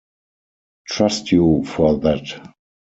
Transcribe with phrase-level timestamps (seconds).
[0.87, 2.41] Trust you for that!